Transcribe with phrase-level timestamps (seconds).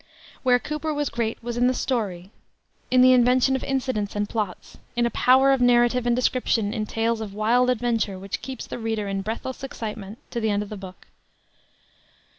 [0.41, 2.31] Where Cooper was great was in the story,
[2.89, 6.87] in the invention of incidents and plots, in a power of narrative and description in
[6.87, 10.69] tales of wild adventure which keeps the reader in breathless excitement to the end of
[10.69, 11.05] the book.